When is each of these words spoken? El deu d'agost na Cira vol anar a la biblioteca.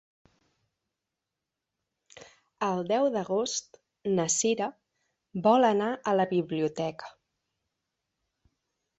El 2.67 2.79
deu 2.91 3.09
d'agost 3.15 3.77
na 4.19 4.25
Cira 4.35 4.69
vol 5.49 5.67
anar 5.69 5.89
a 6.13 6.15
la 6.21 6.25
biblioteca. 6.33 7.13